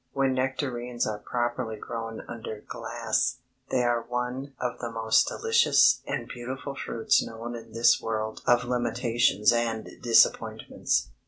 [0.13, 3.37] When nectarines are properly grown under glass,
[3.69, 8.63] they are one of the most delicious and beautiful fruits known in this world of
[8.63, 11.09] limitations and disappointments.